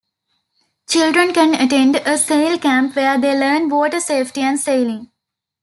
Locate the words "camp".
2.57-2.95